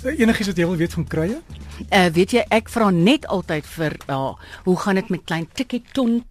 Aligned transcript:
Enigiets 0.00 0.48
wat 0.48 0.56
jy 0.56 0.64
wil 0.64 0.78
weet 0.80 0.94
van 0.96 1.04
kruie? 1.12 1.38
Uh 1.92 2.06
weet 2.16 2.32
jy 2.32 2.44
ek 2.56 2.70
vra 2.72 2.88
net 2.94 3.26
altyd 3.28 3.66
vir 3.68 3.96
uh, 4.08 4.32
hoe 4.64 4.76
gaan 4.80 4.96
dit 4.96 5.10
met 5.12 5.24
klein 5.28 5.44
tikkie 5.52 5.82
ton? 5.92 6.22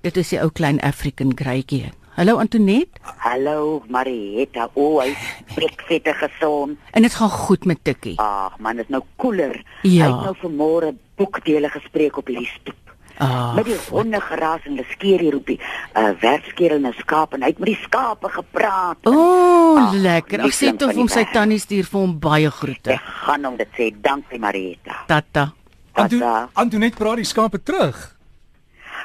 Dit 0.00 0.16
is 0.16 0.32
die 0.32 0.40
ou 0.40 0.48
klein 0.48 0.80
African 0.80 1.34
greytjie. 1.36 1.90
Hallo 2.16 2.38
Antoinette. 2.40 3.00
Hallo 3.20 3.82
Marietta. 3.92 4.70
O, 4.72 4.98
hy 5.00 5.12
spreek 5.52 5.84
vette 5.90 6.12
gesond. 6.22 6.80
En 6.92 7.04
dit 7.04 7.14
gaan 7.14 7.30
goed 7.32 7.68
met 7.68 7.80
Tikkie. 7.84 8.16
Ag 8.20 8.56
man, 8.60 8.80
dit 8.80 8.88
is 8.88 8.92
nou 8.92 9.02
koeler. 9.20 9.60
Ja. 9.82 10.08
Hy 10.08 10.10
het 10.10 10.26
nou 10.28 10.36
vanmôre 10.42 10.94
boekdele 11.20 11.68
gespreek 11.72 12.16
op 12.20 12.32
hierdie 12.32 12.48
stoep. 12.48 12.81
Ah. 13.22 13.54
Met 13.54 13.68
die 13.70 13.78
honde 13.90 14.20
geraas 14.20 14.64
en 14.66 14.74
hulle 14.74 14.86
skeer 14.90 15.20
hier 15.22 15.36
op 15.38 15.46
die 15.46 15.58
uh, 15.60 16.08
werkskeer 16.20 16.74
en 16.74 16.86
'n 16.88 16.94
skaap 16.98 17.34
en 17.36 17.44
hy 17.46 17.52
het 17.52 17.58
met 17.62 17.70
die 17.70 17.82
skape 17.82 18.28
gepraat. 18.28 18.98
O, 19.06 19.12
oh, 19.12 19.82
Ag, 19.82 19.92
lekker. 19.94 20.42
Ek 20.42 20.56
sê 20.56 20.72
tog 20.76 20.90
hom 20.90 21.06
die 21.06 21.14
sy 21.14 21.22
tannie 21.32 21.60
stuur 21.62 21.86
vir 21.86 22.00
hom 22.00 22.16
baie 22.18 22.50
groete. 22.50 22.96
Ek 22.96 23.12
gaan 23.26 23.44
hom 23.46 23.56
dit 23.60 23.70
sê. 23.78 23.92
Dankie 23.94 24.40
Marietta. 24.42 25.04
Tata. 25.06 25.52
Tata. 25.94 26.48
Antoinette 26.58 26.98
praat 26.98 27.22
die 27.22 27.28
skape 27.28 27.62
terug. 27.62 28.00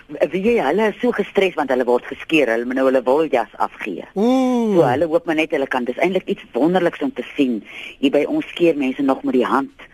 Wie 0.07 0.41
jy 0.41 0.55
hulle 0.63 0.87
is 0.93 0.97
so 1.01 1.11
gestres 1.11 1.53
want 1.59 1.69
hulle 1.69 1.85
word 1.85 2.05
geskeer. 2.09 2.49
Hulle 2.55 2.65
moet 2.65 2.79
nou 2.79 2.87
hulle 2.87 3.03
woljas 3.03 3.53
afgee. 3.61 4.07
Ooh. 4.15 4.79
So 4.79 4.87
hulle 4.87 5.11
hoop 5.11 5.29
maar 5.29 5.37
net 5.37 5.53
hulle 5.53 5.67
kan. 5.67 5.85
Dis 5.85 5.99
eintlik 6.01 6.25
iets 6.31 6.47
wonderliks 6.57 7.05
om 7.05 7.13
te 7.13 7.25
sien. 7.35 7.59
Hier 7.99 8.15
by 8.15 8.23
ons 8.25 8.49
skeer 8.55 8.79
mense 8.79 9.05
nog 9.05 9.21
met 9.27 9.37
die 9.37 9.45
hand. 9.45 9.85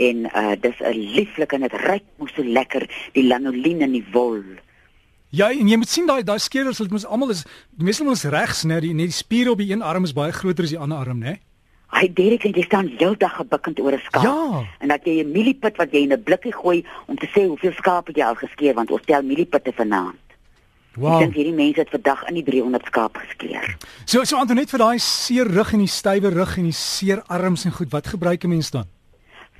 En 0.00 0.24
uh 0.32 0.54
dis 0.60 0.78
'n 0.80 0.96
lieflik 1.16 1.52
en 1.52 1.60
dit 1.66 1.72
ruik 1.72 2.02
mos 2.18 2.32
so 2.34 2.42
lekker 2.42 2.88
die 3.12 3.26
lanolien 3.26 3.80
in 3.80 3.92
die 3.92 4.04
wol. 4.12 4.40
Ja, 5.30 5.50
en 5.50 5.68
jy 5.68 5.76
moet 5.76 5.88
sien 5.88 6.06
daai 6.06 6.22
daai 6.24 6.38
skeerders, 6.38 6.78
hulle 6.78 6.90
mos 6.90 7.06
almal 7.06 7.30
is 7.30 7.44
die 7.76 7.84
meeste 7.84 8.02
van 8.02 8.12
ons 8.12 8.24
regs, 8.24 8.64
né? 8.64 8.80
Die 8.80 8.94
net 8.94 9.06
die 9.12 9.14
spiere 9.14 9.50
op 9.50 9.58
die 9.58 9.70
een 9.70 9.82
arm 9.82 10.04
is 10.04 10.12
baie 10.12 10.32
groter 10.32 10.64
as 10.64 10.70
die 10.70 10.78
ander 10.78 10.98
arm, 10.98 11.18
né? 11.18 11.36
Hy 11.90 12.08
Derek 12.14 12.44
en 12.44 12.52
jy 12.54 12.62
staan 12.62 12.86
heeldag 12.98 13.36
gebukkend 13.36 13.80
oor 13.80 13.92
'n 13.92 14.00
skaap. 14.04 14.22
Ja. 14.24 14.64
En 14.80 14.88
dat 14.88 15.04
jy 15.04 15.20
'n 15.22 15.30
mieliepit 15.32 15.76
wat 15.76 15.92
jy 15.92 16.02
in 16.02 16.12
'n 16.12 16.22
blikkie 16.22 16.52
gooi 16.52 16.84
om 17.06 17.16
te 17.16 17.26
sê 17.26 17.46
hoeveel 17.46 17.72
skape 17.72 18.12
jy 18.14 18.22
al 18.24 18.34
geskeer 18.34 18.74
want 18.74 18.90
ons 18.90 19.02
tel 19.04 19.22
mieliepitte 19.22 19.72
vanaand. 19.72 20.16
Ek 20.92 20.96
Wow. 20.96 21.18
dink 21.20 21.34
hierdie 21.34 21.54
mense 21.54 21.80
het 21.80 21.90
vandag 21.90 22.28
in 22.28 22.34
die 22.34 22.42
300 22.44 22.84
skaap 22.86 23.16
geskeer. 23.16 23.76
So 24.04 24.24
so 24.24 24.36
Antoinette 24.36 24.70
vir 24.70 24.78
daai 24.78 24.98
seer 24.98 25.46
rug 25.46 25.72
en 25.72 25.78
die 25.78 25.86
stywe 25.86 26.30
rug 26.30 26.56
en 26.58 26.64
die 26.64 26.72
seer 26.72 27.22
arms 27.28 27.64
en 27.64 27.72
goed, 27.72 27.90
wat 27.90 28.06
gebruik 28.06 28.44
'n 28.44 28.48
mens 28.48 28.70
dan? 28.70 28.84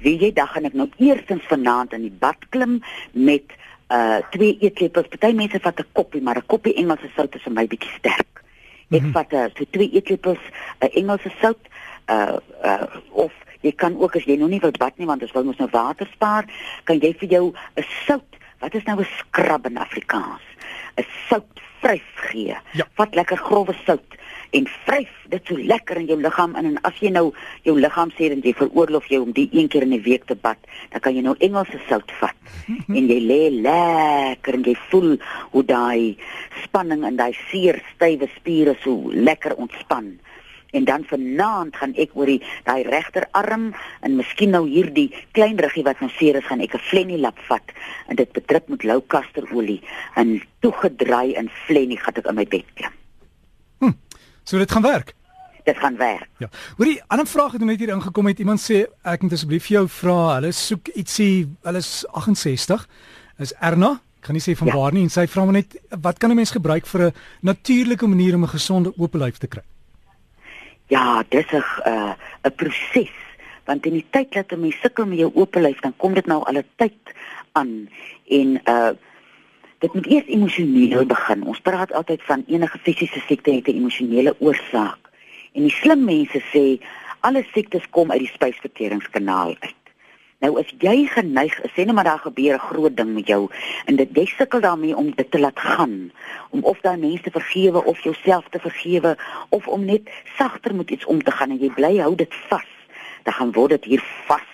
Wie 0.01 0.17
jy 0.19 0.33
dan 0.33 0.49
gaan 0.49 0.65
ek 0.65 0.77
nou 0.79 0.89
eerstens 0.99 1.45
vanaand 1.49 1.93
in 1.93 2.03
die 2.03 2.19
bad 2.19 2.49
klim 2.49 2.81
met 3.13 3.57
uh 3.91 4.21
twee 4.31 4.57
eetlepels. 4.61 5.09
Party 5.09 5.35
mense 5.35 5.61
vat 5.61 5.81
'n 5.81 5.87
koppie, 5.93 6.23
maar 6.23 6.37
'n 6.37 6.47
koppie 6.47 6.75
Engelse 6.75 7.11
sout 7.17 7.35
is 7.35 7.43
vir 7.43 7.53
my 7.53 7.67
bietjie 7.67 7.93
sterk. 7.99 8.43
Ek 8.91 9.01
mm 9.01 9.07
-hmm. 9.07 9.13
vat 9.13 9.33
uh, 9.33 9.47
so 9.57 9.65
twee 9.71 9.91
eetlepels 9.91 10.43
uh, 10.81 10.89
Engelse 10.97 11.31
sout 11.41 11.63
uh 12.07 12.37
uh 12.65 12.87
of 13.11 13.33
jy 13.61 13.73
kan 13.73 13.99
ook 13.99 14.17
as 14.17 14.25
jy 14.25 14.37
nog 14.37 14.49
nie 14.49 14.61
wil 14.61 14.73
bad 14.79 14.99
nie 14.99 15.07
want 15.07 15.23
ons 15.23 15.33
wil 15.33 15.45
mos 15.45 15.57
nou 15.57 15.69
water 15.71 16.09
spaar, 16.13 16.45
kan 16.85 16.99
jy 16.99 17.15
vir 17.19 17.29
jou 17.29 17.53
'n 17.77 17.85
sout. 18.07 18.37
Wat 18.59 18.75
is 18.75 18.85
nou 18.85 19.01
'n 19.01 19.07
skrab 19.19 19.67
in 19.67 19.77
Afrikaans? 19.77 20.43
'n 20.97 21.05
Soutvryf 21.81 22.03
gee. 22.15 22.57
Ja. 22.73 22.87
Vat 22.95 23.15
lekker 23.15 23.37
grove 23.37 23.75
sout 23.85 24.17
en 24.51 24.67
vryf 24.85 25.11
dit 25.31 25.47
so 25.47 25.57
lekker 25.57 25.97
in 26.01 26.09
jou 26.11 26.19
liggaam 26.21 26.57
in 26.59 26.67
en 26.73 26.79
as 26.85 26.97
jy 27.01 27.13
nou 27.15 27.31
jou 27.65 27.77
liggaam 27.79 28.11
sê 28.17 28.29
dat 28.33 28.45
jy 28.45 28.53
veroorloof 28.59 29.07
jou 29.09 29.23
om 29.23 29.31
die 29.33 29.49
een 29.53 29.69
keer 29.69 29.87
in 29.87 29.95
'n 29.95 30.03
week 30.03 30.25
te 30.27 30.35
bad, 30.35 30.59
dan 30.91 31.01
kan 31.01 31.15
jy 31.15 31.23
nou 31.23 31.35
Engelse 31.39 31.79
sout 31.89 32.11
vat 32.21 32.35
en 32.99 33.09
jy 33.09 33.21
lê 33.21 33.51
lekker 33.63 34.55
en 34.55 34.65
jy 34.65 34.77
voel 34.91 35.17
hoe 35.53 35.65
daai 35.65 36.17
spanning 36.65 37.05
in 37.07 37.17
daai 37.17 37.33
seer 37.51 37.81
stywe 37.95 38.29
spiere 38.37 38.77
so 38.83 39.11
lekker 39.13 39.55
ontspan. 39.55 40.19
En 40.73 40.85
dan 40.85 41.05
vanaand 41.05 41.77
gaan 41.77 41.95
ek 41.97 42.11
oor 42.15 42.27
die 42.27 42.43
daai 42.65 42.83
regterarm 42.83 43.75
en 44.03 44.17
miskien 44.17 44.51
nou 44.51 44.69
hierdie 44.69 45.11
klein 45.33 45.59
ruggie 45.59 45.85
wat 45.85 46.01
nou 46.01 46.11
seer 46.11 46.37
is, 46.37 46.47
gaan 46.47 46.61
ek 46.61 46.75
'n 46.75 46.79
flennie 46.79 47.19
lap 47.19 47.39
vat 47.49 47.73
en 48.09 48.17
dit 48.17 48.33
bedruk 48.33 48.69
met 48.69 48.85
lou 48.85 49.01
kasterolie 49.01 49.83
en 50.15 50.41
toegedraai 50.61 51.35
in 51.35 51.49
flennie 51.67 51.99
gaan 51.99 52.15
ek 52.15 52.27
in 52.27 52.35
my 52.35 52.45
bed 52.45 52.65
klim. 52.75 52.93
So 54.45 54.59
dit 54.59 54.71
gaan 54.73 54.83
werk. 54.83 55.15
Dit 55.65 55.79
gaan 55.79 55.97
werk. 55.97 56.29
Ja. 56.39 56.49
Hoorie, 56.77 57.03
ander 57.07 57.27
vraag 57.27 57.53
het 57.53 57.61
nou 57.61 57.71
net 57.71 57.79
hier 57.79 57.93
ingekom 57.95 58.27
het. 58.27 58.39
Iemand 58.39 58.61
sê 58.61 58.87
ek 59.07 59.23
moet 59.23 59.33
asseblief 59.33 59.67
vir 59.69 59.77
jou 59.77 59.89
vra. 59.89 60.35
Hulle 60.35 60.53
soek 60.53 60.89
ietsie, 60.89 61.47
hulle 61.63 61.79
is 61.79 62.05
68. 62.11 62.89
Is 63.39 63.53
Erna? 63.61 64.01
Ek 64.21 64.27
kan 64.27 64.35
nie 64.35 64.43
sê 64.43 64.57
van 64.57 64.67
Ja. 64.69 64.75
waar 64.75 64.93
nie 64.93 65.03
en 65.03 65.11
sy 65.11 65.27
vra 65.27 65.45
maar 65.45 65.53
net 65.53 65.77
wat 66.01 66.19
kan 66.19 66.31
'n 66.31 66.37
mens 66.37 66.51
gebruik 66.51 66.87
vir 66.87 67.01
'n 67.07 67.13
natuurlike 67.43 68.07
manier 68.07 68.35
om 68.35 68.43
'n 68.43 68.49
gesonde 68.49 68.93
oop 68.99 69.15
lyf 69.15 69.39
te 69.39 69.47
kry? 69.47 69.63
Ja, 70.91 71.23
dis 71.29 71.47
'n 71.53 71.65
uh, 71.87 72.13
'n 72.43 72.55
proses 72.55 73.15
want 73.71 73.87
in 73.87 74.01
die 74.01 74.07
tyd 74.11 74.33
dat 74.35 74.53
'n 74.53 74.61
mens 74.61 74.81
sukkel 74.83 75.07
met 75.07 75.19
jou 75.19 75.31
oop 75.35 75.55
lyf, 75.55 75.81
dan 75.81 75.95
kom 75.97 76.15
dit 76.15 76.27
nou 76.27 76.43
al 76.45 76.59
'n 76.59 76.67
tyd 76.77 76.99
aan 77.53 77.89
en 78.29 78.61
uh 78.65 78.93
dit 79.81 79.95
moet 79.95 80.07
eers 80.07 80.27
emosioneel 80.27 81.07
begin. 81.07 81.45
Ons 81.45 81.61
praat 81.61 81.93
altyd 81.93 82.23
van 82.23 82.45
enige 82.47 82.79
fisiese 82.79 83.21
siekte 83.27 83.51
het 83.53 83.69
'n 83.69 83.79
emosionele 83.81 84.35
oorsaak. 84.39 84.99
En 85.53 85.63
die 85.63 85.77
slim 85.83 86.05
mense 86.05 86.41
sê 86.53 86.85
alle 87.21 87.45
siektes 87.53 87.91
kom 87.91 88.11
uit 88.11 88.19
die 88.19 88.35
spysverteringskanaal 88.35 89.57
uit. 89.61 89.80
Nou 90.41 90.55
as 90.57 90.69
jy 90.81 91.05
geneig 91.05 91.57
is, 91.61 91.73
sê 91.77 91.85
net 91.85 91.93
maar 91.97 92.07
daar 92.09 92.23
gebeur 92.25 92.55
'n 92.57 92.69
groot 92.69 92.97
ding 92.97 93.11
met 93.15 93.27
jou 93.27 93.49
en 93.85 93.97
dit 93.97 94.09
jy 94.17 94.25
sukkel 94.27 94.61
daarmee 94.61 94.97
om 94.97 95.11
dit 95.15 95.31
te 95.31 95.39
laat 95.39 95.61
gaan, 95.61 96.13
om 96.51 96.65
of 96.65 96.81
daai 96.81 96.97
mense 96.97 97.23
te 97.23 97.31
vergewe 97.31 97.85
of 97.85 98.01
jouself 98.01 98.49
te 98.49 98.59
vergewe 98.59 99.17
of 99.49 99.69
om 99.69 99.85
net 99.85 100.09
sagter 100.39 100.75
met 100.75 100.91
iets 100.91 101.05
om 101.05 101.23
te 101.23 101.31
gaan 101.31 101.51
en 101.51 101.61
jy 101.61 101.71
bly 101.71 101.99
hou 101.99 102.15
dit 102.15 102.35
vas, 102.49 102.71
dan 103.23 103.35
gaan 103.35 103.53
word 103.53 103.71
dit 103.71 103.85
hier 103.85 104.05
vas 104.27 104.49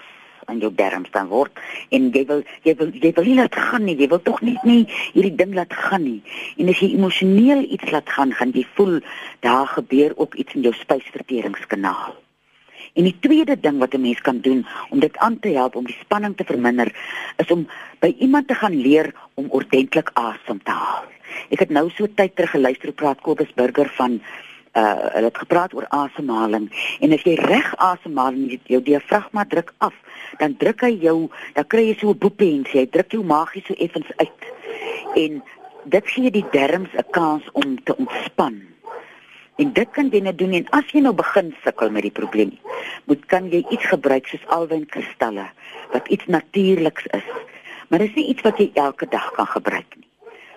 aan 0.44 0.58
jou 0.58 0.74
darmes 0.74 1.10
dan 1.10 1.28
word 1.28 1.54
en 1.88 2.10
jy 2.10 2.26
wil 2.26 2.42
jy 2.62 2.74
wil 2.74 2.90
jy 2.90 3.12
wil 3.12 3.24
nie 3.24 3.38
laat 3.38 3.54
gaan 3.54 3.84
nie, 3.84 3.96
jy 3.96 4.08
wil 4.08 4.22
tog 4.22 4.42
net 4.42 4.62
nie 4.64 4.86
hierdie 5.14 5.36
ding 5.36 5.54
laat 5.54 5.72
gaan 5.72 6.02
nie. 6.02 6.22
En 6.58 6.68
as 6.68 6.82
jy 6.82 6.94
emosioneel 6.98 7.62
iets 7.62 7.90
laat 7.90 8.10
gaan, 8.10 8.32
gaan 8.32 8.50
jy 8.50 8.66
voel 8.74 9.00
daar 9.40 9.66
gebeur 9.66 10.18
ook 10.18 10.34
iets 10.34 10.54
in 10.54 10.62
jou 10.62 10.74
spysverteringskanaal. 10.74 12.25
En 12.94 13.04
die 13.04 13.16
tweede 13.20 13.60
ding 13.60 13.78
wat 13.78 13.94
'n 13.94 14.00
mens 14.00 14.20
kan 14.20 14.40
doen 14.40 14.66
om 14.90 15.00
dit 15.00 15.16
aan 15.16 15.38
te 15.38 15.48
help 15.48 15.76
om 15.76 15.84
die 15.84 15.98
spanning 16.00 16.36
te 16.36 16.44
verminder, 16.44 16.94
is 17.36 17.50
om 17.50 17.68
by 17.98 18.14
iemand 18.18 18.48
te 18.48 18.54
gaan 18.54 18.80
leer 18.80 19.14
om 19.34 19.46
ordentlik 19.50 20.10
asem 20.12 20.62
te 20.62 20.70
haal. 20.70 21.04
Ek 21.50 21.58
het 21.58 21.70
nou 21.70 21.90
so 21.90 22.06
tyd 22.14 22.36
terug 22.36 22.50
geluister 22.50 22.88
hoe 22.88 22.94
praat 22.94 23.20
Kobus 23.20 23.54
Burger 23.54 23.88
van 23.96 24.20
uh 24.76 24.94
hulle 25.14 25.30
het 25.30 25.38
gepraat 25.38 25.74
oor 25.74 25.86
asemhaling 25.88 26.68
en 27.00 27.12
as 27.12 27.22
jy 27.24 27.34
reg 27.34 27.76
asemhaal 27.76 28.32
en 28.36 28.60
jou 28.68 28.82
diafragma 28.82 29.44
druk 29.48 29.72
af, 29.78 29.94
dan 30.38 30.56
druk 30.56 30.80
hy 30.84 30.92
jou, 31.00 31.30
dan 31.54 31.66
kry 31.66 31.86
jy 31.88 31.96
so 32.00 32.10
'n 32.10 32.18
boepens, 32.18 32.72
jy 32.72 32.86
druk 32.86 33.12
jou 33.12 33.24
maagie 33.24 33.64
so 33.66 33.74
effens 33.74 34.10
uit. 34.16 34.40
En 35.14 35.42
dit 35.84 36.06
gee 36.14 36.30
die 36.30 36.44
darmes 36.52 36.92
'n 36.92 37.10
kans 37.10 37.44
om 37.52 37.82
te 37.84 37.96
ontspan. 37.96 38.60
En 39.56 39.72
dit 39.72 39.90
kan 39.96 40.10
jy 40.12 40.20
net 40.20 40.36
doen 40.38 40.52
en 40.52 40.66
as 40.76 40.90
jy 40.92 41.00
nou 41.00 41.14
begin 41.16 41.54
sukkel 41.64 41.92
met 41.92 42.04
die 42.04 42.12
probleem, 42.12 42.52
moet 43.08 43.22
kan 43.32 43.48
jy 43.48 43.62
iets 43.72 43.88
gebruik 43.88 44.28
soos 44.28 44.44
alwynkristalle 44.52 45.46
wat 45.94 46.08
iets 46.12 46.28
natuurliks 46.28 47.06
is. 47.16 47.30
Maar 47.88 48.04
dis 48.04 48.18
nie 48.18 48.26
iets 48.34 48.44
wat 48.44 48.60
jy 48.60 48.68
elke 48.74 49.08
dag 49.08 49.30
kan 49.38 49.48
gebruik 49.48 49.96
nie. 49.96 50.04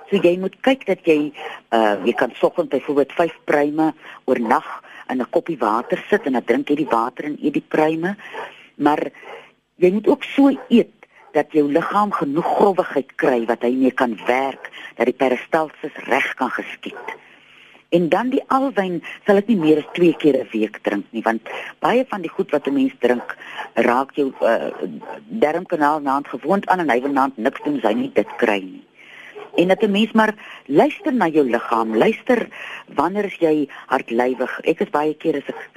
So 0.09 0.17
jy 0.17 0.35
moet 0.41 0.57
kyk 0.65 0.83
dat 0.89 1.05
jy 1.07 1.31
uh 1.75 1.95
jy 2.03 2.13
kan 2.17 2.33
soggens 2.35 2.71
byvoorbeeld 2.73 3.13
5 3.13 3.35
pruime 3.45 3.93
oornag 4.25 4.67
in 5.09 5.21
'n 5.21 5.29
koppie 5.29 5.57
water 5.57 6.03
sit 6.09 6.25
en 6.25 6.33
dan 6.33 6.43
drink 6.43 6.69
jy 6.69 6.75
die 6.75 6.91
water 6.91 7.25
en 7.25 7.37
eet 7.41 7.53
die 7.53 7.67
pruime. 7.67 8.17
Maar 8.75 9.11
jy 9.75 9.91
moet 9.91 10.07
ook 10.07 10.23
so 10.23 10.51
eet 10.67 10.95
dat 11.31 11.51
jou 11.51 11.71
liggaam 11.71 12.11
genoeg 12.11 12.55
growwigheid 12.57 13.15
kry 13.15 13.45
wat 13.45 13.61
hy 13.61 13.71
mee 13.71 13.91
kan 13.91 14.17
werk, 14.25 14.69
dat 14.95 15.05
die 15.05 15.15
peristalsis 15.15 15.95
reg 16.09 16.33
kan 16.33 16.49
geskied. 16.49 17.05
En 17.89 18.09
dan 18.09 18.29
die 18.29 18.41
alwyn 18.53 18.99
sal 19.25 19.39
ek 19.41 19.47
nie 19.49 19.57
meer 19.57 19.79
as 19.81 19.87
2 19.97 20.13
keer 20.21 20.37
'n 20.37 20.49
week 20.51 20.77
drink 20.85 21.05
nie 21.11 21.23
want 21.25 21.41
baie 21.81 22.05
van 22.09 22.21
die 22.21 22.29
goed 22.29 22.51
wat 22.51 22.67
'n 22.67 22.73
mens 22.73 22.93
drink 22.99 23.37
raak 23.73 24.11
jou 24.13 24.29
uh, 24.41 24.69
darmkanaal 25.45 25.99
naand 25.99 26.27
gewoond 26.27 26.67
aan 26.69 26.79
en 26.85 26.89
hy 26.89 27.01
wil 27.01 27.11
naand 27.11 27.37
niks 27.37 27.63
doen 27.63 27.77
as 27.77 27.89
hy 27.89 27.93
nie 27.93 28.11
dit 28.13 28.37
kry 28.37 28.61
nie. 28.61 28.85
En 29.57 29.67
dat 29.67 29.81
'n 29.81 29.91
mens 29.91 30.11
maar 30.11 30.33
luister 30.65 31.13
na 31.13 31.27
jou 31.27 31.49
liggaam, 31.49 31.97
luister 31.97 32.47
wanneer 32.93 33.25
is 33.25 33.37
jy 33.39 33.67
hartlywig. 33.87 34.59
Ek 34.63 34.81
is 34.81 34.89
baie 34.89 35.13
keer 35.13 35.35
as 35.37 35.49
ek 35.49 35.69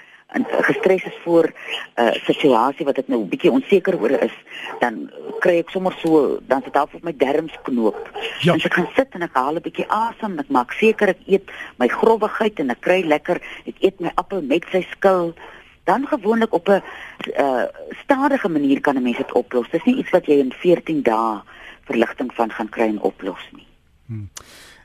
gestres 0.69 1.05
is 1.05 1.19
voor 1.25 1.53
'n 1.53 2.01
uh, 2.03 2.13
situasie 2.25 2.85
wat 2.85 2.99
ek 2.99 3.09
nou 3.09 3.21
'n 3.21 3.29
bietjie 3.29 3.51
onseker 3.51 4.01
oor 4.01 4.11
is, 4.11 4.37
dan 4.81 5.11
kry 5.41 5.59
ek 5.59 5.71
sommer 5.71 5.93
so 6.03 6.39
dan 6.47 6.63
sit 6.63 6.73
daar 6.73 6.89
op 6.93 7.03
my 7.03 7.15
darmes 7.17 7.57
knoop. 7.63 8.11
Ja. 8.41 8.53
En 8.53 8.61
ek 8.61 8.75
gaan 8.75 8.89
sit 8.95 9.09
en 9.11 9.23
ek 9.23 9.35
haal 9.35 9.55
'n 9.55 9.61
bietjie 9.61 9.89
asem, 9.89 10.39
ek 10.39 10.49
maak 10.49 10.73
seker 10.73 11.09
ek 11.09 11.23
eet 11.27 11.51
my 11.77 11.89
growwigheid 11.89 12.59
en 12.59 12.71
ek 12.71 12.81
kry 12.81 13.03
lekker, 13.05 13.41
ek 13.67 13.77
eet 13.81 14.01
my 14.01 14.11
appel 14.15 14.43
met 14.43 14.65
sy 14.71 14.87
skil. 14.91 15.35
Dan 15.85 16.07
gewoonlik 16.07 16.53
op 16.53 16.69
'n 16.69 16.83
uh, 17.39 17.65
stadige 18.03 18.49
manier 18.49 18.81
kan 18.81 18.97
'n 18.97 19.03
mens 19.03 19.17
dit 19.17 19.33
oplos. 19.33 19.71
Dis 19.71 19.85
nie 19.85 19.97
iets 19.97 20.11
wat 20.11 20.27
jy 20.27 20.39
in 20.39 20.53
14 20.53 21.03
dae 21.03 21.43
verligting 21.85 22.35
van 22.35 22.51
gaan 22.51 22.69
kry 22.69 22.89
en 22.89 23.01
oplos 23.01 23.49
nie. 23.53 23.67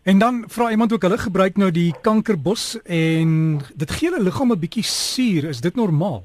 En 0.08 0.18
dan 0.18 0.44
vra 0.48 0.70
iemand 0.72 0.94
ook 0.94 1.02
hulle 1.02 1.18
gebruik 1.18 1.58
nou 1.58 1.68
die 1.72 1.92
kankerbos 2.02 2.78
en 2.84 3.60
dit 3.76 3.92
gee 3.92 4.08
hulle 4.10 4.24
liggaam 4.24 4.52
'n 4.52 4.60
bietjie 4.60 4.84
suur. 4.84 5.44
Is 5.44 5.60
dit 5.62 5.76
normaal? 5.76 6.24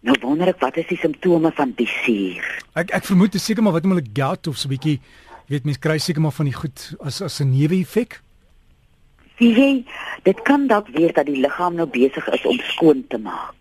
Nou 0.00 0.16
wonder 0.20 0.48
ek 0.48 0.60
wat 0.60 0.76
is 0.76 0.86
die 0.86 0.98
simptome 1.00 1.52
van 1.52 1.72
die 1.76 1.88
suur? 1.88 2.64
Ek 2.74 2.90
ek 2.90 3.04
vermoed 3.04 3.32
dit 3.32 3.40
seker 3.40 3.62
maar 3.62 3.72
wat 3.72 3.84
om 3.84 3.96
hulle 3.96 4.10
gout 4.12 4.46
of 4.46 4.56
so 4.56 4.68
'n 4.68 4.76
bietjie 4.76 5.00
weet 5.48 5.64
mense 5.64 5.80
kry 5.80 5.98
seker 5.98 6.20
maar 6.20 6.36
van 6.36 6.44
die 6.44 6.54
goed 6.54 6.94
as 7.00 7.22
as 7.22 7.40
'n 7.40 7.50
neeweffek. 7.50 8.20
Sien 9.38 9.56
jy, 9.56 9.84
dit 10.22 10.42
kan 10.42 10.66
dalk 10.66 10.88
wees 10.88 11.12
dat 11.12 11.26
die 11.26 11.40
liggaam 11.40 11.74
nou 11.74 11.86
besig 11.86 12.28
is 12.28 12.44
om 12.44 12.58
skoon 12.58 13.04
te 13.08 13.18
maak. 13.18 13.56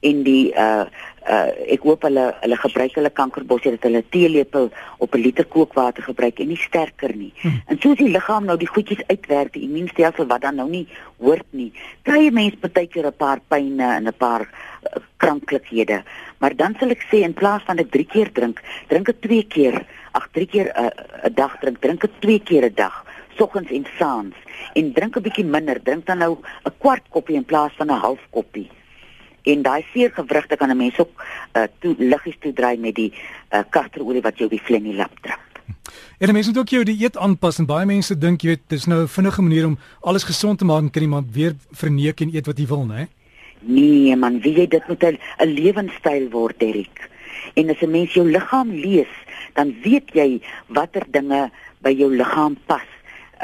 En 0.00 0.22
die 0.22 0.54
uh 0.56 0.84
uh 1.24 1.72
ek 1.72 1.84
hoop 1.88 2.02
hulle 2.04 2.24
hulle 2.42 2.56
gebruik 2.60 2.96
hulle 2.98 3.10
kankerbossie 3.10 3.70
dat 3.74 3.86
hulle 3.88 4.02
teelepel 4.12 4.68
op 4.98 5.14
'n 5.14 5.22
liter 5.26 5.44
kookwater 5.44 6.02
gebruik 6.02 6.40
en 6.40 6.48
nie 6.48 6.60
sterker 6.60 7.16
nie. 7.16 7.32
Hmm. 7.40 7.62
En 7.66 7.78
soos 7.80 7.96
die 7.96 8.10
liggaam 8.10 8.44
nou 8.44 8.56
die 8.58 8.68
goedjies 8.68 9.06
uitwerk, 9.06 9.52
die 9.52 9.64
immuunstelsel 9.64 10.26
wat 10.26 10.40
dan 10.40 10.56
nou 10.56 10.68
nie 10.68 10.88
hoort 11.18 11.46
nie, 11.50 11.72
kry 12.02 12.26
'n 12.26 12.34
mens 12.34 12.54
baie 12.60 12.86
keer 12.86 13.06
'n 13.06 13.16
paar 13.16 13.40
pyne 13.48 13.96
en 13.96 14.06
'n 14.08 14.12
paar 14.18 14.42
uh, 14.42 15.00
kranklikhede. 15.16 16.02
Maar 16.38 16.56
dan 16.56 16.76
sal 16.78 16.90
ek 16.90 17.06
sê 17.10 17.24
in 17.24 17.34
plaas 17.34 17.62
van 17.62 17.78
ek 17.78 17.90
3 17.90 18.06
keer 18.06 18.32
drink, 18.32 18.60
drink 18.88 19.08
ek 19.08 19.20
2 19.20 19.42
keer, 19.48 19.86
ag 20.12 20.28
3 20.32 20.46
keer 20.46 20.72
'n 20.76 20.92
uh, 21.24 21.30
dag 21.34 21.58
drink, 21.60 21.80
drink 21.80 22.04
ek 22.04 22.20
2 22.20 22.38
keer 22.38 22.64
'n 22.64 22.74
dag 22.74 23.04
soggens 23.36 23.70
en 23.70 23.86
saans 23.98 24.34
en 24.74 24.92
drink 24.92 25.16
'n 25.16 25.22
bietjie 25.22 25.44
minder, 25.44 25.82
drink 25.82 26.06
dan 26.06 26.18
nou 26.18 26.36
'n 26.64 26.72
kwart 26.78 27.04
koppie 27.10 27.36
in 27.36 27.44
plaas 27.44 27.72
van 27.76 27.86
'n 27.86 28.00
half 28.00 28.20
koppie. 28.30 28.68
En 29.44 29.62
daai 29.62 29.82
vier 29.92 30.10
gewrigte 30.10 30.56
kan 30.56 30.70
'n 30.70 30.76
mens 30.76 30.98
ook 30.98 31.12
uh, 31.52 31.62
toe 31.78 31.94
liggies 31.98 32.36
toedry 32.40 32.76
met 32.78 32.94
die 32.94 33.12
uh, 33.12 33.60
kasterolie 33.70 34.22
wat 34.22 34.38
jy 34.38 34.44
op 34.44 34.50
die 34.50 34.64
flennie 34.64 34.94
lap 34.94 35.12
druk. 35.20 35.40
En 36.18 36.32
mense 36.32 36.48
moet 36.48 36.58
ook 36.58 36.68
jou 36.68 36.84
dieet 36.84 37.16
aanpas 37.16 37.58
en 37.58 37.66
baie 37.66 37.86
mense 37.86 38.18
dink 38.18 38.42
jy 38.42 38.48
weet 38.48 38.68
dis 38.68 38.86
nou 38.86 39.02
'n 39.02 39.08
vinnige 39.08 39.42
manier 39.42 39.66
om 39.66 39.78
alles 40.00 40.24
gesond 40.24 40.58
te 40.58 40.64
maak 40.64 40.82
en 40.82 40.90
kan 40.90 41.08
maar 41.08 41.26
weer 41.32 41.54
verneek 41.72 42.20
en 42.20 42.34
eet 42.34 42.46
wat 42.46 42.58
jy 42.58 42.66
wil, 42.66 42.86
né? 42.86 43.08
Nee 43.60 44.16
man, 44.16 44.40
wie 44.40 44.54
jy 44.54 44.66
dit 44.66 44.88
moet 44.88 45.02
'n 45.04 45.18
lewenstyl 45.38 46.30
word, 46.30 46.62
Erik. 46.62 47.10
En 47.54 47.70
as 47.70 47.80
'n 47.82 47.90
mens 47.90 48.12
jou 48.14 48.30
liggaam 48.30 48.70
lees, 48.70 49.12
dan 49.52 49.74
weet 49.82 50.10
jy 50.12 50.40
watter 50.66 51.04
dinge 51.10 51.50
by 51.78 51.90
jou 51.90 52.16
liggaam 52.16 52.56
pas 52.66 52.93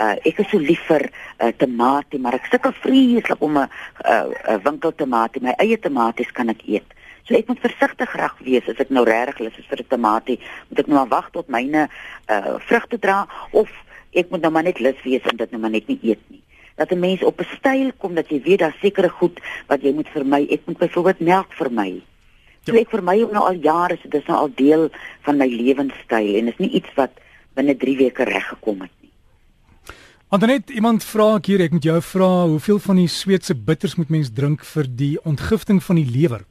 uh, 0.00 0.16
ek 0.24 0.40
is 0.42 0.48
so 0.50 0.58
lief 0.58 0.82
vir 0.88 1.06
uh, 1.08 1.50
tamatie, 1.60 2.20
maar 2.22 2.38
ek 2.38 2.48
sukkel 2.50 2.72
vreeslik 2.84 3.42
om 3.44 3.58
'n 3.58 3.68
uh, 3.68 4.24
uh, 4.48 4.58
winkel 4.64 4.94
tamatie, 4.94 5.42
my 5.42 5.54
eie 5.58 5.78
tamaties 5.78 6.32
kan 6.32 6.48
ek 6.48 6.64
eet. 6.66 6.96
So 7.28 7.36
ek 7.36 7.48
moet 7.48 7.60
versigtig 7.62 8.16
reg 8.16 8.36
wees 8.42 8.68
as 8.68 8.80
ek 8.82 8.90
nou 8.90 9.04
regtig 9.04 9.38
lus 9.44 9.58
is 9.58 9.68
vir 9.70 9.84
'n 9.84 9.88
tamatie, 9.88 10.38
moet 10.68 10.78
ek 10.78 10.86
nou 10.86 10.96
maar 10.98 11.12
wag 11.14 11.30
tot 11.30 11.48
myne 11.48 11.88
uh, 12.28 12.58
vrugte 12.68 12.98
dra 12.98 13.26
of 13.52 13.68
ek 14.12 14.30
moet 14.30 14.42
nou 14.42 14.50
maar 14.50 14.66
net 14.66 14.80
lus 14.80 14.98
wees 15.04 15.22
en 15.30 15.36
dit 15.36 15.50
nou 15.50 15.60
maar 15.60 15.70
net 15.70 15.86
nie 15.86 16.00
eet 16.02 16.22
nie. 16.28 16.42
Dat 16.76 16.92
'n 16.92 16.98
mens 16.98 17.22
op 17.22 17.40
'n 17.40 17.56
styl 17.56 17.92
kom 17.98 18.14
dat 18.14 18.28
jy 18.28 18.42
weet 18.42 18.58
daar 18.60 18.76
sekere 18.80 19.08
goed 19.08 19.40
wat 19.68 19.82
jy 19.82 19.92
moet 19.92 20.08
vermy. 20.08 20.46
Ek 20.50 20.66
moet 20.66 20.78
byvoorbeeld 20.78 21.20
melk 21.20 21.52
vermy. 21.52 22.02
So 22.66 22.74
ek 22.76 22.90
vermy 22.90 23.20
hom 23.20 23.32
nou 23.32 23.44
al 23.44 23.58
jare, 23.62 23.96
so 23.96 24.08
dit 24.08 24.20
is 24.20 24.26
nou 24.28 24.38
al 24.38 24.50
deel 24.54 24.90
van 25.22 25.36
my 25.36 25.46
lewenstyl 25.46 26.34
en 26.36 26.48
is 26.48 26.58
nie 26.58 26.70
iets 26.70 26.94
wat 26.94 27.10
binne 27.54 27.76
3 27.76 27.96
weke 27.96 28.24
reg 28.24 28.48
gekom 28.48 28.80
het. 28.80 28.99
Antonet, 30.30 30.68
iemand 30.70 31.02
vra 31.02 31.24
ek 31.40 31.48
hier, 31.50 31.62
ek 31.64 31.72
moet 31.74 31.86
jou 31.88 31.96
vra, 32.06 32.26
hoeveel 32.46 32.76
van 32.84 33.00
die 33.00 33.08
Sweedse 33.10 33.56
bitters 33.66 33.96
moet 33.98 34.12
mens 34.14 34.28
drink 34.30 34.60
vir 34.62 34.86
die 35.00 35.16
ontgifting 35.26 35.80
van 35.82 35.98
die 35.98 36.06
lewer? 36.06 36.44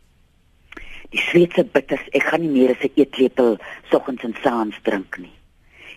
Die 1.15 1.21
Sweedse 1.29 1.63
bitters, 1.63 2.03
ek 2.11 2.25
gaan 2.27 2.43
nie 2.43 2.51
meer 2.51 2.73
as 2.73 2.83
'n 2.83 2.91
eetlepel 2.99 3.55
soggens 3.87 4.25
en 4.27 4.35
saans 4.43 4.75
drink 4.83 5.15
nie. 5.23 5.31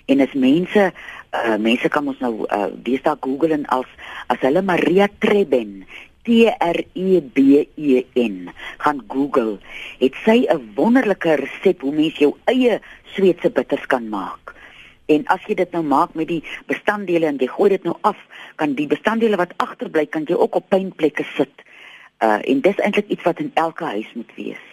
En 0.07 0.23
as 0.23 0.31
mense, 0.39 0.93
uh, 1.35 1.59
mense 1.59 1.89
kan 1.91 2.07
ons 2.07 2.23
nou 2.23 2.47
uh, 2.47 2.71
dis 2.87 3.03
daar 3.03 3.19
Google 3.19 3.59
en 3.59 3.67
as 3.67 3.91
as 4.31 4.39
hulle 4.47 4.63
Maria 4.63 5.11
Treben 5.19 5.83
T 6.23 6.47
R 6.55 6.79
E 6.95 7.21
B 7.21 7.67
E 7.75 8.07
N 8.15 8.51
gaan 8.79 9.03
Google, 9.09 9.59
het 9.99 10.15
sy 10.23 10.47
'n 10.47 10.71
wonderlike 10.79 11.35
resep 11.35 11.83
hoe 11.83 11.93
mens 11.93 12.15
jou 12.15 12.37
eie 12.47 12.79
Sweedse 13.15 13.51
bitters 13.51 13.87
kan 13.87 14.07
maak. 14.07 14.42
En 15.13 15.27
as 15.35 15.45
jy 15.49 15.55
dit 15.59 15.73
nou 15.77 15.83
maak 15.85 16.15
met 16.19 16.29
die 16.29 16.43
bestanddele 16.71 17.29
en 17.29 17.41
jy 17.41 17.51
gooi 17.53 17.71
dit 17.75 17.85
nou 17.89 17.97
af, 18.09 18.19
kan 18.61 18.77
die 18.79 18.89
bestanddele 18.91 19.41
wat 19.41 19.55
agterbly 19.63 20.07
kan 20.07 20.27
jy 20.29 20.39
ook 20.39 20.61
op 20.61 20.69
pynplekke 20.73 21.27
sit. 21.37 21.67
Uh 22.23 22.39
en 22.49 22.61
dis 22.65 22.79
eintlik 22.79 23.09
iets 23.09 23.27
wat 23.29 23.41
in 23.43 23.51
elke 23.55 23.85
huis 23.85 24.13
moet 24.15 24.37
wees. 24.37 24.69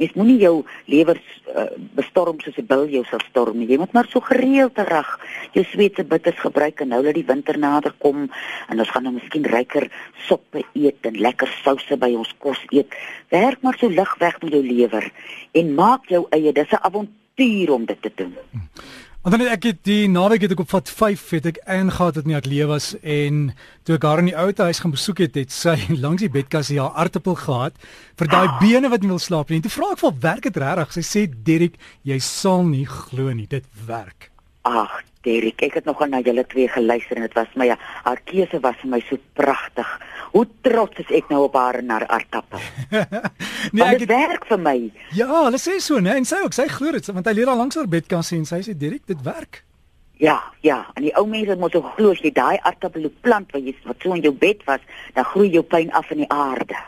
Mens 0.00 0.14
moenie 0.16 0.38
jou 0.40 0.62
lewer 0.88 1.18
uh, 1.20 1.66
bestorm 1.98 2.38
soos 2.40 2.56
'n 2.56 2.66
bil 2.66 2.86
jou 2.88 3.02
sal 3.04 3.20
storm 3.28 3.58
nie. 3.58 3.68
Jy 3.68 3.76
moet 3.82 3.92
maar 3.92 4.08
so 4.08 4.20
gereeld 4.20 4.74
terug 4.74 5.10
jou 5.52 5.64
Sweedse 5.64 6.04
bitters 6.04 6.40
gebruik 6.40 6.80
en 6.80 6.88
nou 6.88 7.02
dat 7.04 7.14
die 7.14 7.26
winter 7.26 7.58
nader 7.58 7.92
kom 7.98 8.30
en 8.68 8.78
ons 8.78 8.90
gaan 8.90 9.02
nou 9.02 9.12
miskien 9.12 9.44
ryker 9.44 9.90
soppe 10.28 10.64
eet 10.72 11.04
en 11.04 11.20
lekker 11.20 11.52
souse 11.64 11.96
by 11.96 12.14
ons 12.16 12.32
kos 12.38 12.64
eet. 12.70 12.88
Werk 13.28 13.60
maar 13.62 13.76
so 13.76 13.88
lig 13.88 14.14
weg 14.18 14.40
met 14.40 14.52
jou 14.52 14.62
lewer 14.64 15.12
en 15.52 15.74
maak 15.74 16.08
jou 16.08 16.26
eie. 16.30 16.52
Dis 16.52 16.72
'n 16.72 16.80
avontuur 16.80 17.72
om 17.72 17.84
dit 17.84 18.02
te 18.02 18.12
doen. 18.14 18.34
Hmm. 18.52 18.68
Want 19.20 19.36
dan 19.36 19.50
ek 19.52 19.66
het 19.68 19.80
die 19.84 20.06
naweek 20.08 20.46
het 20.46 20.54
ek 20.54 20.62
op 20.62 20.70
vat 20.72 20.88
5 20.88 21.22
het 21.36 21.46
ek 21.50 21.58
ingegaan 21.68 22.14
dat 22.16 22.24
nie 22.24 22.36
atlee 22.38 22.64
was 22.64 22.94
en 23.04 23.50
toe 23.84 23.98
ek 23.98 24.06
haar 24.08 24.22
in 24.22 24.30
die 24.30 24.36
ou 24.36 24.46
huis 24.48 24.80
gaan 24.80 24.94
besoek 24.94 25.20
het 25.20 25.36
het 25.36 25.52
sy 25.52 25.74
langs 26.04 26.24
die 26.24 26.30
bedkas 26.32 26.70
haar 26.72 26.96
aartappel 26.96 27.36
gehad 27.36 27.76
vir 28.16 28.32
daai 28.32 28.56
bene 28.62 28.88
wat 28.88 29.04
nie 29.04 29.12
wil 29.12 29.20
slaap 29.20 29.52
nie. 29.52 29.60
En 29.60 29.66
toe 29.68 29.74
vra 29.76 29.90
ek 29.92 30.00
vir 30.00 30.16
werk 30.24 30.48
dit 30.48 30.56
regtig? 30.64 30.96
Sy 30.96 31.04
sê 31.04 31.26
Derek, 31.28 31.76
jy 32.00 32.16
sal 32.24 32.64
nie 32.64 32.86
glo 32.88 33.28
nie, 33.36 33.44
dit 33.44 33.68
werk. 33.84 34.30
Ag, 34.64 35.02
Derek, 35.26 35.60
ek 35.66 35.74
het 35.76 35.84
nog 35.84 36.00
aan 36.00 36.14
julle 36.24 36.46
twee 36.48 36.68
geluister 36.68 37.18
en 37.18 37.26
dit 37.26 37.34
was 37.36 37.50
my 37.60 37.66
haar 37.76 38.20
keuse 38.24 38.60
was 38.64 38.76
vir 38.80 38.90
my 38.94 39.00
so 39.04 39.20
pragtig. 39.36 39.88
Hoe 40.32 40.46
trots 40.64 41.02
is 41.02 41.10
ek 41.18 41.28
nou 41.28 41.42
op 41.44 41.58
haar 41.58 41.80
en 41.82 41.90
haar 41.92 42.06
aardappel. 42.08 42.62
nee, 43.74 43.84
ek 43.84 44.06
het 44.06 44.08
werk 44.08 44.46
vir 44.48 44.62
my. 44.64 44.76
Ja, 45.16 45.28
hulle 45.32 45.60
sê 45.60 45.76
so, 45.82 46.00
né? 46.00 46.14
En 46.16 46.28
sy 46.28 46.40
ook, 46.44 46.56
sy 46.56 46.68
glo 46.72 46.94
dit 46.96 47.10
want 47.12 47.28
hy 47.28 47.34
lê 47.36 47.44
daar 47.48 47.60
langs 47.60 47.76
haar 47.76 47.90
bedkas 47.90 48.32
en 48.36 48.46
sy 48.48 48.62
sê 48.64 48.76
Derek, 48.78 49.04
dit 49.10 49.26
werk. 49.26 49.64
Ja, 50.20 50.38
ja, 50.64 50.82
en 50.96 51.04
die 51.04 51.12
ou 51.16 51.26
mense 51.28 51.56
moet 51.60 51.76
so 51.76 51.92
glo 51.96 52.14
as 52.16 52.24
jy 52.24 52.32
daai 52.36 52.56
aardappel 52.56 53.10
plant 53.24 53.52
wat 53.52 53.64
jy 53.64 53.76
wat 53.84 54.00
so 54.00 54.16
in 54.16 54.24
jou 54.24 54.32
bed 54.36 54.64
was, 54.68 54.80
dan 55.16 55.28
groei 55.34 55.52
jou 55.52 55.64
pyn 55.64 55.92
af 55.96 56.08
in 56.16 56.24
die 56.24 56.32
aarde 56.32 56.80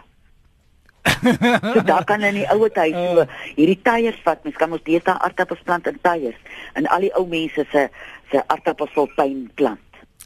so 1.23 1.83
daar 1.91 2.05
kan 2.05 2.23
in 2.23 2.35
die 2.35 2.47
ouer 2.51 2.71
tyd 2.71 2.95
so 2.95 3.27
hierdie 3.57 3.79
tyres 3.83 4.19
vat. 4.25 4.43
Mens 4.45 4.57
kan 4.57 4.73
ons 4.73 4.85
deesdae 4.87 5.19
aardappels 5.19 5.63
plant 5.67 5.87
in 5.91 5.99
tyres 6.03 6.59
en 6.79 6.89
al 6.95 7.07
die 7.07 7.13
ou 7.19 7.27
mense 7.29 7.67
se 7.73 7.89
se 8.31 8.43
pyn 9.17 9.51
plant. 9.55 9.81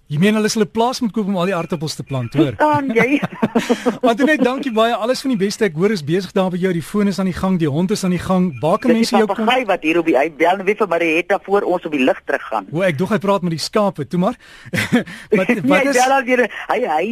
Jy 0.07 0.21
meen 0.23 0.37
hulle 0.39 0.47
sal 0.47 0.63
'n 0.63 0.71
plaas 0.71 1.01
moet 1.03 1.11
koop 1.11 1.27
om 1.27 1.37
al 1.37 1.49
die 1.51 1.55
aardappels 1.55 1.97
te 1.99 2.05
plant, 2.07 2.31
hoor? 2.39 2.55
Dan 2.55 2.93
jy. 2.95 3.19
Want 4.07 4.21
net 4.23 4.39
dankie 4.39 4.71
baie. 4.71 4.95
Alles 4.95 5.21
van 5.25 5.33
die 5.35 5.39
beste. 5.41 5.65
Ek 5.67 5.75
hoor 5.75 5.91
is 5.91 6.05
besig 6.07 6.31
daar 6.31 6.53
by 6.55 6.61
jou. 6.63 6.71
Die 6.73 6.83
foon 6.83 7.11
is 7.11 7.19
aan 7.19 7.27
die 7.27 7.35
gang, 7.35 7.57
die 7.59 7.67
hond 7.67 7.91
is 7.91 8.05
aan 8.07 8.15
die 8.15 8.23
gang. 8.23 8.53
Waar 8.63 8.79
kan 8.79 8.93
mense 8.95 9.17
jou 9.17 9.27
kom? 9.27 9.49
Hy 9.51 9.65
wat 9.67 9.83
hier 9.83 9.99
op 9.99 10.07
die 10.07 10.15
hy 10.15 10.29
bel 10.31 10.63
net 10.63 10.79
vir 10.79 10.87
Marietta 10.93 11.41
voor 11.43 11.67
ons 11.67 11.89
op 11.91 11.97
die 11.97 12.05
lig 12.07 12.21
terug 12.23 12.45
gaan. 12.47 12.69
O, 12.71 12.85
ek 12.87 13.01
dog 13.01 13.11
hy 13.11 13.19
praat 13.19 13.43
met 13.43 13.57
die 13.57 13.65
skape. 13.65 14.07
Toe 14.07 14.21
maar. 14.23 14.39
wat 15.39 15.51
nee, 15.51 15.65
wat 15.67 15.91
is 15.91 15.99
Ja, 15.99 16.21
weer 16.23 16.45
hy 16.71 16.79
hy 16.87 17.09